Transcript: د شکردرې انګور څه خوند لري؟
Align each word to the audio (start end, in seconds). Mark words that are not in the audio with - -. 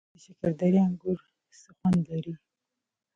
د 0.11 0.13
شکردرې 0.23 0.79
انګور 0.87 1.19
څه 1.61 1.69
خوند 1.77 1.99
لري؟ 2.11 2.33